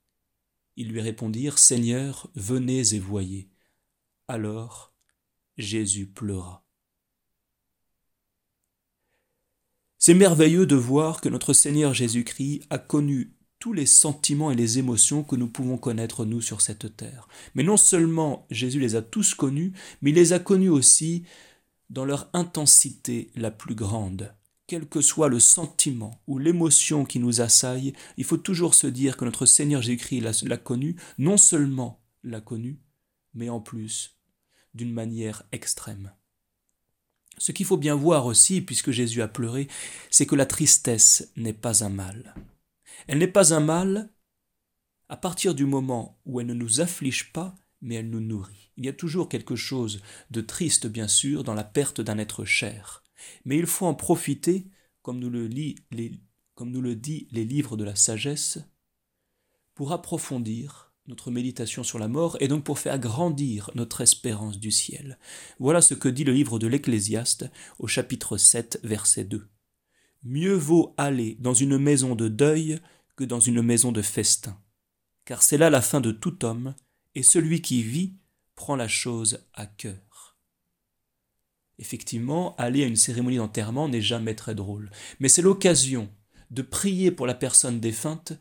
Ils 0.77 0.89
lui 0.89 1.01
répondirent, 1.01 1.59
Seigneur, 1.59 2.31
venez 2.37 2.95
et 2.95 2.99
voyez. 3.01 3.51
Alors 4.29 4.95
Jésus 5.59 6.07
pleura. 6.07 6.65
C'est 9.99 10.15
merveilleux 10.15 10.67
de 10.67 10.77
voir 10.77 11.21
que 11.21 11.29
notre 11.29 11.53
Seigneur 11.53 11.93
Jésus-Christ 11.93 12.63
a 12.71 12.79
connu 12.79 13.37
tous 13.59 13.73
les 13.73 13.87
sentiments 13.87 14.51
et 14.51 14.57
les 14.57 14.79
émotions 14.79 15.25
que 15.25 15.37
nous 15.37 15.49
pouvons 15.49 15.79
connaître 15.79 16.25
nous 16.25 16.41
sur 16.41 16.61
cette 16.61 16.97
terre. 16.97 17.27
Mais 17.55 17.63
non 17.63 17.77
seulement 17.77 18.47
Jésus 18.51 18.79
les 18.79 18.95
a 18.95 19.03
tous 19.03 19.35
connus, 19.35 19.73
mais 20.03 20.11
il 20.11 20.17
les 20.17 20.33
a 20.33 20.39
connus 20.39 20.69
aussi 20.69 21.25
dans 21.91 22.05
leur 22.05 22.29
intensité 22.33 23.31
la 23.35 23.51
plus 23.51 23.75
grande 23.75 24.35
quel 24.67 24.89
que 24.89 25.01
soit 25.01 25.29
le 25.29 25.41
sentiment 25.41 26.23
ou 26.27 26.39
l'émotion 26.39 27.05
qui 27.05 27.19
nous 27.19 27.41
assaille, 27.41 27.93
il 28.17 28.25
faut 28.25 28.37
toujours 28.37 28.75
se 28.75 28.87
dire 28.87 29.17
que 29.17 29.25
notre 29.25 29.47
Seigneur 29.47 29.83
Jésus-Christ 29.83 30.45
l'a 30.45 30.57
connu, 30.57 30.97
non 31.19 31.37
seulement 31.37 32.03
l'a 32.23 32.41
connu, 32.41 32.81
mais 33.35 33.49
en 33.49 33.61
plus 33.61 34.17
d'une 34.75 34.93
manière 34.93 35.45
extrême. 35.53 36.13
Ce 37.39 37.53
qu'il 37.53 37.67
faut 37.67 37.77
bien 37.77 37.95
voir 37.95 38.27
aussi, 38.27 38.61
puisque 38.61 38.91
Jésus 38.91 39.23
a 39.23 39.29
pleuré, 39.29 39.69
c'est 40.11 40.27
que 40.27 40.37
la 40.37 40.47
tristesse 40.47 41.31
n'est 41.37 41.53
pas 41.53 41.85
un 41.85 41.89
mal. 41.89 42.35
Elle 43.07 43.19
n'est 43.19 43.29
pas 43.29 43.55
un 43.55 43.61
mal 43.61 44.11
à 45.09 45.17
partir 45.17 45.55
du 45.55 45.67
moment 45.67 46.19
où 46.25 46.41
elle 46.41 46.47
ne 46.47 46.55
nous 46.55 46.81
afflige 46.81 47.33
pas, 47.33 47.55
mais 47.83 47.97
elle 47.97 48.11
nous 48.11 48.21
nourrit. 48.21 48.73
Il 48.77 48.87
y 48.87 48.89
a 48.89 48.93
toujours 48.93 49.29
quelque 49.29 49.57
chose 49.57 50.01
de 50.31 50.41
triste, 50.41 50.87
bien 50.87 51.09
sûr, 51.09 51.45
dans 51.45 51.55
la 51.55 51.65
perte 51.65 52.01
d'un 52.01 52.19
être 52.19 52.45
cher. 52.45 53.04
Mais 53.45 53.59
il 53.59 53.67
faut 53.67 53.87
en 53.87 53.95
profiter, 53.95 54.67
comme 55.03 55.19
nous 55.19 55.31
le, 55.31 55.49
dit 55.49 57.29
les 57.31 57.45
livres 57.45 57.77
de 57.77 57.85
la 57.85 57.95
sagesse, 57.95 58.59
pour 59.75 59.93
approfondir 59.93 60.93
notre 61.07 61.31
méditation 61.31 61.83
sur 61.83 61.99
la 61.99 62.09
mort 62.09 62.37
et 62.41 62.49
donc 62.49 62.65
pour 62.65 62.79
faire 62.79 62.99
grandir 62.99 63.71
notre 63.75 64.01
espérance 64.01 64.59
du 64.59 64.71
ciel. 64.71 65.19
Voilà 65.59 65.83
ce 65.83 65.95
que 65.95 66.09
dit 66.09 66.25
le 66.25 66.33
livre 66.33 66.59
de 66.59 66.67
l'Ecclésiaste 66.67 67.47
au 67.79 67.87
chapitre 67.87 68.39
7, 68.39 68.81
verset 68.83 69.25
2. 69.25 69.47
Mieux 70.23 70.55
vaut 70.55 70.95
aller 70.97 71.37
dans 71.41 71.53
une 71.53 71.77
maison 71.77 72.15
de 72.15 72.29
deuil 72.29 72.81
que 73.17 73.25
dans 73.25 73.41
une 73.41 73.61
maison 73.61 73.93
de 73.93 74.01
festin, 74.03 74.59
car 75.25 75.43
c'est 75.43 75.59
là 75.59 75.69
la 75.69 75.83
fin 75.83 76.01
de 76.01 76.13
tout 76.13 76.45
homme, 76.45 76.75
et 77.15 77.23
celui 77.23 77.61
qui 77.61 77.83
vit 77.83 78.17
prend 78.55 78.77
la 78.77 78.89
chose 78.89 79.47
à 79.53 79.67
cœur. 79.67 80.14
Effectivement, 81.79 82.55
aller 82.57 82.85
à 82.85 82.87
une 82.87 82.97
cérémonie 82.97 83.37
d'enterrement 83.37 83.89
n'est 83.89 84.01
jamais 84.01 84.35
très 84.35 84.55
drôle, 84.55 84.91
mais 85.19 85.29
c'est 85.29 85.43
l'occasion 85.43 86.09
de 86.51 86.63
prier 86.63 87.11
pour 87.11 87.27
la 87.27 87.35
personne 87.35 87.81
défunte 87.81 88.35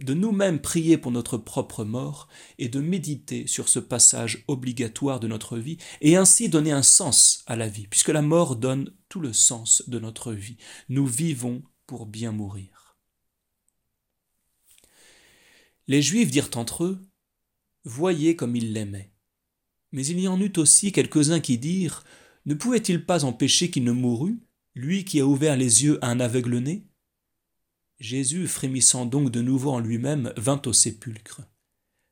de 0.00 0.14
nous-mêmes 0.14 0.60
prier 0.60 0.96
pour 0.96 1.10
notre 1.10 1.36
propre 1.36 1.84
mort 1.84 2.28
et 2.58 2.68
de 2.68 2.80
méditer 2.80 3.46
sur 3.46 3.68
ce 3.68 3.78
passage 3.78 4.44
obligatoire 4.46 5.20
de 5.20 5.26
notre 5.26 5.58
vie 5.58 5.78
et 6.00 6.16
ainsi 6.16 6.48
donner 6.48 6.72
un 6.72 6.82
sens 6.82 7.42
à 7.46 7.56
la 7.56 7.68
vie, 7.68 7.86
puisque 7.88 8.08
la 8.08 8.22
mort 8.22 8.56
donne 8.56 8.94
tout 9.08 9.20
le 9.20 9.32
sens 9.32 9.82
de 9.88 9.98
notre 9.98 10.32
vie. 10.32 10.56
Nous 10.88 11.06
vivons 11.06 11.62
pour 11.86 12.06
bien 12.06 12.32
mourir. 12.32 12.96
Les 15.88 16.02
Juifs 16.02 16.30
dirent 16.30 16.50
entre 16.54 16.84
eux, 16.84 17.02
Voyez 17.84 18.36
comme 18.36 18.54
il 18.54 18.72
l'aimait. 18.72 19.12
Mais 19.92 20.04
il 20.06 20.20
y 20.20 20.28
en 20.28 20.38
eut 20.40 20.52
aussi 20.58 20.92
quelques-uns 20.92 21.40
qui 21.40 21.56
dirent, 21.56 22.04
Ne 22.48 22.54
pouvait-il 22.54 23.04
pas 23.04 23.26
empêcher 23.26 23.70
qu'il 23.70 23.84
ne 23.84 23.92
mourût, 23.92 24.40
lui 24.74 25.04
qui 25.04 25.20
a 25.20 25.26
ouvert 25.26 25.54
les 25.54 25.84
yeux 25.84 26.02
à 26.02 26.08
un 26.08 26.18
aveugle-né? 26.18 26.86
Jésus, 28.00 28.46
frémissant 28.46 29.04
donc 29.04 29.30
de 29.30 29.42
nouveau 29.42 29.70
en 29.70 29.80
lui-même, 29.80 30.32
vint 30.38 30.62
au 30.64 30.72
sépulcre. 30.72 31.42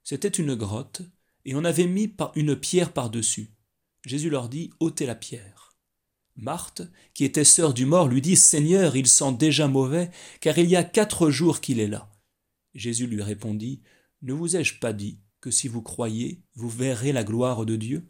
C'était 0.05 0.29
une 0.29 0.55
grotte, 0.55 1.01
et 1.47 1.55
on 1.55 1.65
avait 1.65 1.87
mis 1.87 2.15
une 2.35 2.55
pierre 2.55 2.93
par-dessus. 2.93 3.49
Jésus 4.05 4.29
leur 4.29 4.51
dit 4.51 4.69
ôtez 4.79 5.07
la 5.07 5.15
pierre. 5.15 5.75
Marthe, 6.35 6.83
qui 7.15 7.25
était 7.25 7.43
sœur 7.43 7.73
du 7.73 7.87
mort, 7.87 8.07
lui 8.07 8.21
dit 8.21 8.37
Seigneur, 8.37 8.95
il 8.95 9.07
sent 9.07 9.33
déjà 9.39 9.69
mauvais, 9.69 10.11
car 10.43 10.59
il 10.59 10.69
y 10.69 10.77
a 10.77 10.85
quatre 10.85 11.31
jours 11.31 11.63
qu'il 11.63 11.81
est 11.81 11.89
là. 11.89 12.13
Jésus 12.75 13.07
lui 13.07 13.23
répondit 13.23 13.81
Ne 14.21 14.35
vous 14.35 14.55
ai-je 14.55 14.79
pas 14.81 14.93
dit 14.93 15.19
que 15.41 15.51
si 15.51 15.67
vous 15.67 15.81
croyez, 15.81 16.43
vous 16.57 16.69
verrez 16.69 17.15
la 17.15 17.25
gloire 17.25 17.65
de 17.65 17.77
Dieu? 17.77 18.07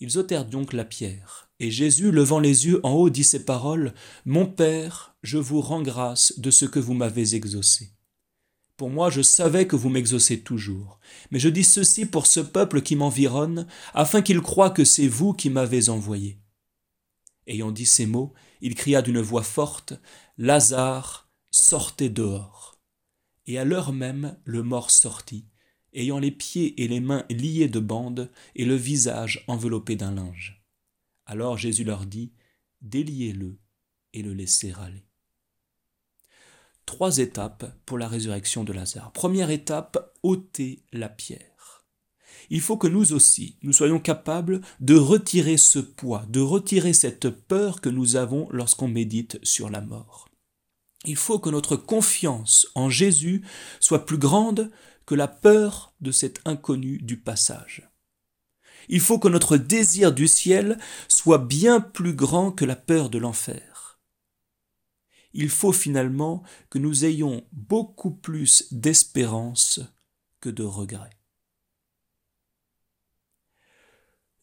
Ils 0.00 0.18
ôtèrent 0.18 0.44
donc 0.44 0.72
la 0.72 0.84
pierre. 0.84 1.48
Et 1.58 1.70
Jésus, 1.70 2.10
levant 2.10 2.38
les 2.38 2.66
yeux 2.66 2.80
en 2.84 2.92
haut, 2.92 3.08
dit 3.08 3.24
ces 3.24 3.44
paroles 3.44 3.94
Mon 4.26 4.46
Père, 4.46 5.16
je 5.22 5.38
vous 5.38 5.60
rends 5.60 5.82
grâce 5.82 6.38
de 6.38 6.50
ce 6.50 6.66
que 6.66 6.78
vous 6.78 6.94
m'avez 6.94 7.34
exaucé. 7.34 7.92
Pour 8.76 8.90
moi, 8.90 9.08
je 9.08 9.22
savais 9.22 9.66
que 9.66 9.76
vous 9.76 9.88
m'exaucez 9.88 10.40
toujours, 10.40 11.00
mais 11.30 11.38
je 11.38 11.48
dis 11.48 11.64
ceci 11.64 12.04
pour 12.04 12.26
ce 12.26 12.40
peuple 12.40 12.82
qui 12.82 12.94
m'environne, 12.94 13.66
afin 13.94 14.20
qu'il 14.20 14.42
croie 14.42 14.68
que 14.68 14.84
c'est 14.84 15.08
vous 15.08 15.32
qui 15.32 15.48
m'avez 15.48 15.88
envoyé. 15.88 16.38
Ayant 17.46 17.70
dit 17.70 17.86
ces 17.86 18.04
mots, 18.04 18.34
il 18.60 18.74
cria 18.74 19.00
d'une 19.00 19.20
voix 19.20 19.42
forte 19.42 19.94
Lazare, 20.36 21.30
sortez 21.50 22.10
dehors. 22.10 22.78
Et 23.46 23.58
à 23.58 23.64
l'heure 23.64 23.94
même, 23.94 24.36
le 24.44 24.62
mort 24.62 24.90
sortit, 24.90 25.46
ayant 25.96 26.18
les 26.18 26.30
pieds 26.30 26.82
et 26.82 26.88
les 26.88 27.00
mains 27.00 27.24
liés 27.30 27.68
de 27.68 27.80
bandes 27.80 28.30
et 28.54 28.64
le 28.64 28.76
visage 28.76 29.44
enveloppé 29.48 29.96
d'un 29.96 30.14
linge. 30.14 30.62
Alors 31.24 31.58
Jésus 31.58 31.84
leur 31.84 32.06
dit, 32.06 32.32
déliez-le 32.82 33.58
et 34.12 34.22
le 34.22 34.32
laissez 34.32 34.72
aller. 34.80 35.04
Trois 36.84 37.18
étapes 37.18 37.76
pour 37.84 37.98
la 37.98 38.06
résurrection 38.06 38.62
de 38.62 38.72
Lazare. 38.72 39.12
Première 39.12 39.50
étape, 39.50 40.14
ôter 40.22 40.84
la 40.92 41.08
pierre. 41.08 41.84
Il 42.48 42.60
faut 42.60 42.76
que 42.76 42.86
nous 42.86 43.12
aussi, 43.12 43.56
nous 43.62 43.72
soyons 43.72 43.98
capables 43.98 44.60
de 44.78 44.94
retirer 44.94 45.56
ce 45.56 45.80
poids, 45.80 46.24
de 46.28 46.40
retirer 46.40 46.92
cette 46.92 47.28
peur 47.28 47.80
que 47.80 47.88
nous 47.88 48.14
avons 48.14 48.48
lorsqu'on 48.52 48.86
médite 48.86 49.38
sur 49.42 49.68
la 49.68 49.80
mort. 49.80 50.28
Il 51.04 51.16
faut 51.16 51.38
que 51.38 51.50
notre 51.50 51.76
confiance 51.76 52.68
en 52.74 52.88
Jésus 52.88 53.44
soit 53.80 54.06
plus 54.06 54.18
grande 54.18 54.70
que 55.06 55.14
la 55.14 55.28
peur 55.28 55.94
de 56.00 56.10
cet 56.10 56.40
inconnu 56.44 56.98
du 56.98 57.18
passage. 57.18 57.88
Il 58.88 59.00
faut 59.00 59.18
que 59.18 59.28
notre 59.28 59.56
désir 59.56 60.12
du 60.12 60.28
ciel 60.28 60.78
soit 61.08 61.38
bien 61.38 61.80
plus 61.80 62.14
grand 62.14 62.52
que 62.52 62.64
la 62.64 62.76
peur 62.76 63.10
de 63.10 63.18
l'enfer. 63.18 64.00
Il 65.32 65.50
faut 65.50 65.72
finalement 65.72 66.42
que 66.70 66.78
nous 66.78 67.04
ayons 67.04 67.46
beaucoup 67.52 68.10
plus 68.10 68.72
d'espérance 68.72 69.80
que 70.40 70.48
de 70.48 70.62
regret. 70.62 71.10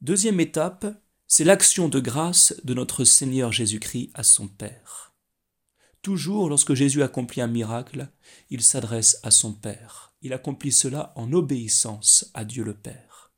Deuxième 0.02 0.40
étape, 0.40 0.86
c'est 1.28 1.46
l'action 1.46 1.90
de 1.90 2.00
grâce 2.00 2.54
de 2.64 2.74
notre 2.74 3.06
Seigneur 3.06 3.52
Jésus-Christ 3.52 4.12
à 4.14 4.24
son 4.24 4.48
Père. 4.48 5.13
Toujours 6.04 6.50
lorsque 6.50 6.74
Jésus 6.74 7.02
accomplit 7.02 7.40
un 7.40 7.48
miracle, 7.48 8.10
il 8.50 8.62
s'adresse 8.62 9.20
à 9.24 9.32
son 9.32 9.54
Père. 9.54 10.14
Il 10.22 10.34
accomplit 10.34 10.74
cela 10.74 11.14
en 11.16 11.32
obéissance 11.32 12.30
à 12.34 12.44
Dieu 12.44 12.66
le 12.66 12.74
Père. 12.74 13.32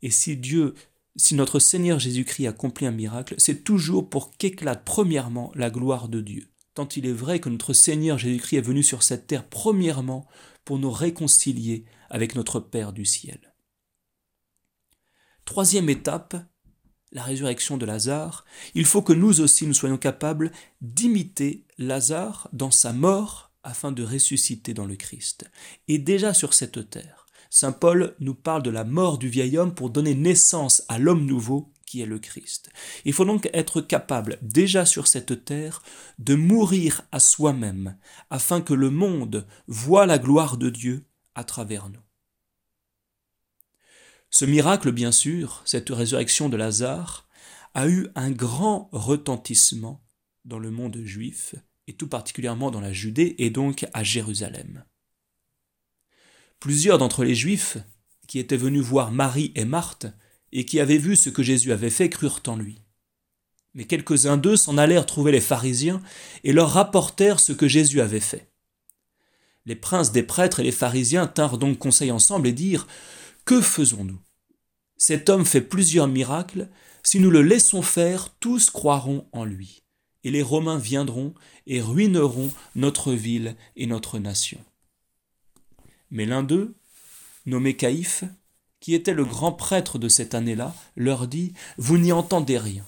Et 0.00 0.10
si 0.10 0.38
Dieu, 0.38 0.74
si 1.14 1.34
notre 1.34 1.58
Seigneur 1.58 1.98
Jésus-Christ 1.98 2.46
accomplit 2.46 2.86
un 2.86 2.90
miracle, 2.90 3.34
c'est 3.36 3.64
toujours 3.64 4.08
pour 4.08 4.34
qu'éclate 4.38 4.82
premièrement 4.82 5.52
la 5.54 5.68
gloire 5.68 6.08
de 6.08 6.22
Dieu. 6.22 6.48
Tant 6.72 6.88
il 6.88 7.04
est 7.04 7.12
vrai 7.12 7.38
que 7.38 7.50
notre 7.50 7.74
Seigneur 7.74 8.16
Jésus-Christ 8.16 8.56
est 8.56 8.62
venu 8.62 8.82
sur 8.82 9.02
cette 9.02 9.26
terre 9.26 9.46
premièrement 9.46 10.26
pour 10.64 10.78
nous 10.78 10.90
réconcilier 10.90 11.84
avec 12.08 12.34
notre 12.34 12.60
Père 12.60 12.94
du 12.94 13.04
ciel. 13.04 13.54
Troisième 15.44 15.90
étape, 15.90 16.34
la 17.12 17.22
résurrection 17.22 17.76
de 17.76 17.86
Lazare, 17.86 18.44
il 18.74 18.84
faut 18.84 19.02
que 19.02 19.12
nous 19.12 19.40
aussi 19.40 19.66
nous 19.66 19.74
soyons 19.74 19.98
capables 19.98 20.52
d'imiter 20.80 21.64
Lazare 21.78 22.48
dans 22.52 22.70
sa 22.70 22.92
mort 22.92 23.50
afin 23.62 23.92
de 23.92 24.04
ressusciter 24.04 24.74
dans 24.74 24.86
le 24.86 24.96
Christ. 24.96 25.50
Et 25.88 25.98
déjà 25.98 26.34
sur 26.34 26.54
cette 26.54 26.90
terre, 26.90 27.26
Saint 27.50 27.72
Paul 27.72 28.14
nous 28.20 28.34
parle 28.34 28.62
de 28.62 28.70
la 28.70 28.84
mort 28.84 29.18
du 29.18 29.28
vieil 29.28 29.56
homme 29.56 29.74
pour 29.74 29.90
donner 29.90 30.14
naissance 30.14 30.82
à 30.88 30.98
l'homme 30.98 31.24
nouveau 31.24 31.72
qui 31.86 32.02
est 32.02 32.06
le 32.06 32.18
Christ. 32.18 32.70
Il 33.06 33.14
faut 33.14 33.24
donc 33.24 33.48
être 33.54 33.80
capable, 33.80 34.38
déjà 34.42 34.84
sur 34.84 35.06
cette 35.06 35.46
terre, 35.46 35.82
de 36.18 36.34
mourir 36.34 37.02
à 37.12 37.20
soi-même, 37.20 37.96
afin 38.28 38.60
que 38.60 38.74
le 38.74 38.90
monde 38.90 39.46
voie 39.66 40.04
la 40.04 40.18
gloire 40.18 40.58
de 40.58 40.68
Dieu 40.68 41.06
à 41.34 41.44
travers 41.44 41.88
nous. 41.88 42.07
Ce 44.30 44.44
miracle, 44.44 44.92
bien 44.92 45.12
sûr, 45.12 45.62
cette 45.64 45.90
résurrection 45.90 46.48
de 46.48 46.56
Lazare, 46.56 47.28
a 47.74 47.88
eu 47.88 48.08
un 48.14 48.30
grand 48.30 48.88
retentissement 48.92 50.04
dans 50.44 50.58
le 50.58 50.70
monde 50.70 50.98
juif, 51.04 51.54
et 51.86 51.94
tout 51.94 52.08
particulièrement 52.08 52.70
dans 52.70 52.80
la 52.80 52.92
Judée 52.92 53.34
et 53.38 53.50
donc 53.50 53.86
à 53.94 54.02
Jérusalem. 54.04 54.84
Plusieurs 56.60 56.98
d'entre 56.98 57.24
les 57.24 57.34
Juifs, 57.34 57.78
qui 58.26 58.38
étaient 58.38 58.56
venus 58.56 58.82
voir 58.82 59.10
Marie 59.10 59.52
et 59.54 59.64
Marthe, 59.64 60.06
et 60.52 60.64
qui 60.64 60.80
avaient 60.80 60.98
vu 60.98 61.16
ce 61.16 61.30
que 61.30 61.42
Jésus 61.42 61.72
avait 61.72 61.90
fait, 61.90 62.10
crurent 62.10 62.42
en 62.46 62.56
lui. 62.56 62.82
Mais 63.74 63.84
quelques-uns 63.84 64.36
d'eux 64.36 64.56
s'en 64.56 64.76
allèrent 64.76 65.06
trouver 65.06 65.32
les 65.32 65.40
pharisiens 65.40 66.02
et 66.44 66.52
leur 66.52 66.70
rapportèrent 66.70 67.40
ce 67.40 67.52
que 67.52 67.68
Jésus 67.68 68.00
avait 68.00 68.20
fait. 68.20 68.50
Les 69.66 69.76
princes 69.76 70.12
des 70.12 70.22
prêtres 70.22 70.60
et 70.60 70.64
les 70.64 70.72
pharisiens 70.72 71.26
tinrent 71.26 71.58
donc 71.58 71.78
conseil 71.78 72.10
ensemble 72.10 72.48
et 72.48 72.52
dirent 72.52 72.86
Que 73.48 73.62
faisons-nous? 73.62 74.20
Cet 74.98 75.30
homme 75.30 75.46
fait 75.46 75.62
plusieurs 75.62 76.06
miracles, 76.06 76.68
si 77.02 77.18
nous 77.18 77.30
le 77.30 77.40
laissons 77.40 77.80
faire, 77.80 78.28
tous 78.40 78.68
croiront 78.68 79.26
en 79.32 79.46
lui, 79.46 79.84
et 80.22 80.30
les 80.30 80.42
Romains 80.42 80.76
viendront 80.76 81.32
et 81.66 81.80
ruineront 81.80 82.50
notre 82.74 83.14
ville 83.14 83.56
et 83.74 83.86
notre 83.86 84.18
nation. 84.18 84.58
Mais 86.10 86.26
l'un 86.26 86.42
d'eux, 86.42 86.74
nommé 87.46 87.74
Caïphe, 87.74 88.24
qui 88.80 88.92
était 88.92 89.14
le 89.14 89.24
grand 89.24 89.52
prêtre 89.52 89.98
de 89.98 90.10
cette 90.10 90.34
année-là, 90.34 90.74
leur 90.94 91.26
dit 91.26 91.54
Vous 91.78 91.96
n'y 91.96 92.12
entendez 92.12 92.58
rien, 92.58 92.84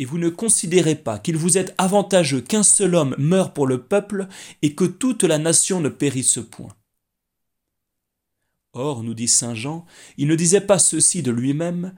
et 0.00 0.04
vous 0.04 0.18
ne 0.18 0.30
considérez 0.30 0.96
pas 0.96 1.20
qu'il 1.20 1.36
vous 1.36 1.58
est 1.58 1.72
avantageux 1.78 2.40
qu'un 2.40 2.64
seul 2.64 2.96
homme 2.96 3.14
meure 3.18 3.54
pour 3.54 3.68
le 3.68 3.80
peuple 3.80 4.26
et 4.62 4.74
que 4.74 4.84
toute 4.84 5.22
la 5.22 5.38
nation 5.38 5.78
ne 5.78 5.90
périsse 5.90 6.40
point. 6.50 6.74
Or, 8.76 9.02
nous 9.02 9.14
dit 9.14 9.26
Saint 9.26 9.54
Jean, 9.54 9.86
il 10.18 10.28
ne 10.28 10.34
disait 10.34 10.60
pas 10.60 10.78
ceci 10.78 11.22
de 11.22 11.30
lui-même, 11.30 11.94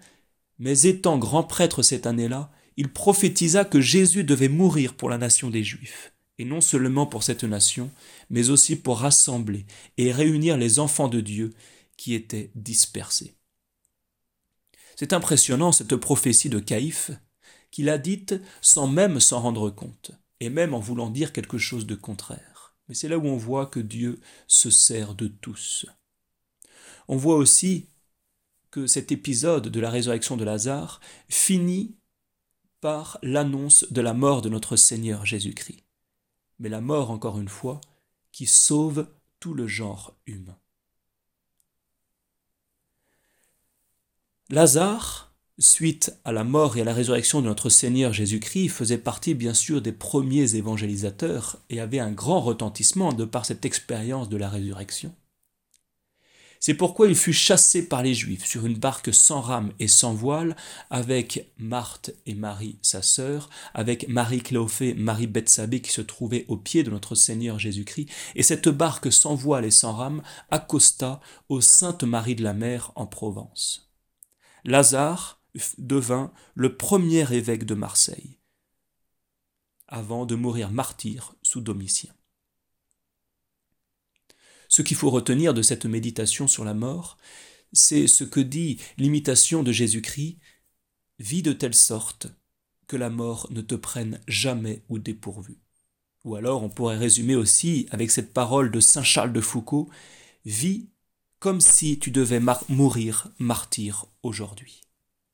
mais 0.61 0.82
étant 0.82 1.18
grand 1.18 1.42
prêtre 1.42 1.82
cette 1.82 2.06
année-là, 2.06 2.52
il 2.76 2.92
prophétisa 2.92 3.64
que 3.64 3.80
Jésus 3.80 4.23
devait 4.23 4.49
mourir 4.49 4.94
pour 4.94 5.11
la 5.11 5.18
nation 5.18 5.50
des 5.50 5.64
Juifs, 5.64 6.12
et 6.38 6.44
non 6.44 6.61
seulement 6.61 7.04
pour 7.04 7.25
cette 7.25 7.42
nation, 7.42 7.90
mais 8.30 8.50
aussi 8.50 8.76
pour 8.76 9.00
rassembler 9.00 9.66
et 9.97 10.12
réunir 10.12 10.56
les 10.56 10.78
enfants 10.78 11.08
de 11.08 11.20
Dieu 11.20 11.52
qui 11.97 12.14
étaient 12.14 12.52
dispersés. 12.54 13.35
C'est 14.94 15.12
impressionnant 15.12 15.73
cette 15.73 15.97
prophétie 15.97 16.49
de 16.49 16.61
Caïphe, 16.61 17.11
qu'il 17.73 17.88
a 17.88 17.99
dite 17.99 18.37
sans 18.61 18.87
même 18.87 19.18
s'en 19.18 19.40
rendre 19.40 19.68
compte, 19.70 20.12
et 20.38 20.49
même 20.49 20.75
en 20.75 20.80
voulant 20.80 21.11
dire 21.11 21.32
quelque 21.32 21.58
chose 21.58 21.87
de 21.87 21.97
contraire. 21.97 22.76
Mais 22.88 22.94
c'est 22.94 23.08
là 23.08 23.18
où 23.18 23.26
on 23.26 23.37
voit 23.37 23.66
que 23.66 23.80
Dieu 23.80 24.20
se 24.47 24.70
sert 24.70 25.16
de 25.16 25.26
tous. 25.26 25.85
On 27.08 27.16
voit 27.16 27.36
aussi 27.36 27.88
que 28.70 28.86
cet 28.86 29.10
épisode 29.12 29.68
de 29.68 29.80
la 29.80 29.90
résurrection 29.90 30.36
de 30.36 30.44
Lazare 30.44 31.00
finit 31.28 31.96
par 32.80 33.18
l'annonce 33.22 33.86
de 33.90 34.00
la 34.00 34.14
mort 34.14 34.42
de 34.42 34.48
notre 34.48 34.76
Seigneur 34.76 35.24
Jésus-Christ. 35.24 35.84
Mais 36.58 36.68
la 36.68 36.80
mort, 36.80 37.10
encore 37.10 37.38
une 37.38 37.48
fois, 37.48 37.80
qui 38.30 38.46
sauve 38.46 39.08
tout 39.40 39.54
le 39.54 39.66
genre 39.66 40.14
humain. 40.26 40.58
Lazare, 44.50 45.32
suite 45.58 46.14
à 46.24 46.32
la 46.32 46.44
mort 46.44 46.76
et 46.76 46.82
à 46.82 46.84
la 46.84 46.94
résurrection 46.94 47.40
de 47.40 47.46
notre 47.46 47.68
Seigneur 47.68 48.12
Jésus-Christ, 48.12 48.68
faisait 48.68 48.98
partie 48.98 49.34
bien 49.34 49.54
sûr 49.54 49.82
des 49.82 49.92
premiers 49.92 50.54
évangélisateurs 50.54 51.58
et 51.70 51.80
avait 51.80 51.98
un 51.98 52.12
grand 52.12 52.40
retentissement 52.40 53.12
de 53.12 53.24
par 53.24 53.44
cette 53.44 53.64
expérience 53.64 54.28
de 54.28 54.36
la 54.36 54.48
résurrection. 54.48 55.14
C'est 56.60 56.74
pourquoi 56.74 57.06
il 57.06 57.14
fut 57.14 57.32
chassé 57.32 57.86
par 57.88 58.02
les 58.02 58.14
Juifs 58.14 58.44
sur 58.44 58.66
une 58.66 58.78
barque 58.78 59.14
sans 59.14 59.40
rame 59.40 59.72
et 59.78 59.88
sans 59.88 60.12
voile, 60.12 60.56
avec 60.90 61.52
Marthe 61.58 62.10
et 62.26 62.34
Marie, 62.34 62.78
sa 62.82 63.02
sœur, 63.02 63.48
avec 63.74 64.08
Marie 64.08 64.42
Cléophée, 64.42 64.94
Marie 64.94 65.28
Bethsabée 65.28 65.80
qui 65.80 65.92
se 65.92 66.00
trouvait 66.00 66.44
au 66.48 66.56
pied 66.56 66.82
de 66.82 66.90
notre 66.90 67.14
Seigneur 67.14 67.58
Jésus-Christ, 67.58 68.08
et 68.34 68.42
cette 68.42 68.68
barque 68.68 69.12
sans 69.12 69.34
voile 69.34 69.64
et 69.64 69.70
sans 69.70 69.92
rame 69.92 70.22
accosta 70.50 71.20
aux 71.48 71.60
Sainte 71.60 72.02
Marie 72.02 72.34
de 72.34 72.42
la 72.42 72.54
Mer 72.54 72.92
en 72.96 73.06
Provence. 73.06 73.92
Lazare 74.64 75.40
devint 75.78 76.32
le 76.54 76.76
premier 76.76 77.32
évêque 77.32 77.64
de 77.64 77.74
Marseille, 77.74 78.38
avant 79.86 80.26
de 80.26 80.34
mourir 80.34 80.70
martyr 80.70 81.34
sous 81.42 81.60
Domitien. 81.60 82.12
Ce 84.68 84.82
qu'il 84.82 84.96
faut 84.96 85.10
retenir 85.10 85.54
de 85.54 85.62
cette 85.62 85.87
méditation 85.87 86.46
sur 86.46 86.64
la 86.64 86.75
mort, 86.75 87.18
c'est 87.72 88.06
ce 88.06 88.25
que 88.25 88.40
dit 88.40 88.78
l'imitation 88.96 89.62
de 89.62 89.72
Jésus-Christ 89.72 90.38
Vis 91.18 91.42
de 91.42 91.52
telle 91.52 91.75
sorte 91.75 92.28
que 92.87 92.96
la 92.96 93.10
mort 93.10 93.48
ne 93.50 93.60
te 93.60 93.75
prenne 93.75 94.20
jamais 94.28 94.84
au 94.88 94.98
dépourvu. 94.98 95.58
Ou 96.25 96.37
alors 96.37 96.62
on 96.62 96.68
pourrait 96.68 96.96
résumer 96.96 97.34
aussi 97.34 97.87
avec 97.90 98.10
cette 98.10 98.32
parole 98.32 98.70
de 98.70 98.80
Saint 98.80 99.02
Charles 99.02 99.32
de 99.32 99.40
Foucault 99.40 99.90
Vis 100.44 100.88
comme 101.40 101.60
si 101.60 101.98
tu 101.98 102.10
devais 102.10 102.40
mourir 102.68 103.30
martyr 103.38 104.06
aujourd'hui. 104.22 104.88